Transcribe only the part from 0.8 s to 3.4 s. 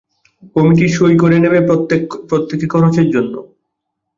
সই করে নেবে প্রত্যেক খরচের জন্য।